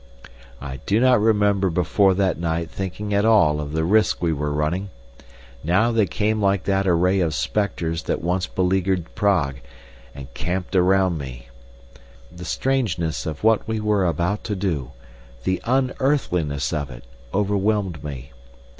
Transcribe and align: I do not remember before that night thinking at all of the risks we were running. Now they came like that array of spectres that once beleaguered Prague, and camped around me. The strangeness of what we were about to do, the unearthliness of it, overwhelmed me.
I 0.59 0.77
do 0.87 0.99
not 0.99 1.21
remember 1.21 1.69
before 1.69 2.15
that 2.15 2.39
night 2.39 2.71
thinking 2.71 3.13
at 3.13 3.23
all 3.23 3.61
of 3.61 3.71
the 3.73 3.83
risks 3.83 4.19
we 4.19 4.33
were 4.33 4.51
running. 4.51 4.89
Now 5.63 5.91
they 5.91 6.07
came 6.07 6.41
like 6.41 6.63
that 6.63 6.87
array 6.87 7.19
of 7.19 7.35
spectres 7.35 8.01
that 8.05 8.19
once 8.19 8.47
beleaguered 8.47 9.13
Prague, 9.13 9.57
and 10.15 10.33
camped 10.33 10.75
around 10.75 11.19
me. 11.19 11.49
The 12.35 12.45
strangeness 12.45 13.27
of 13.27 13.43
what 13.43 13.67
we 13.67 13.79
were 13.79 14.07
about 14.07 14.43
to 14.45 14.55
do, 14.55 14.89
the 15.43 15.61
unearthliness 15.65 16.73
of 16.73 16.89
it, 16.89 17.03
overwhelmed 17.31 18.03
me. 18.03 18.31